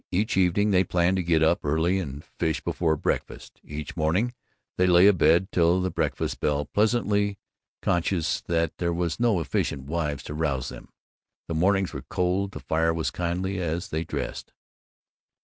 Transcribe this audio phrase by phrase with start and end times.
[0.09, 3.61] Each evening they planned to get up early and fish before breakfast.
[3.63, 4.33] Each morning
[4.75, 7.37] they lay abed till the breakfast bell, pleasantly
[7.83, 10.91] conscious that there were no efficient wives to rouse them.
[11.47, 14.53] The mornings were cold; the fire was kindly as they dressed.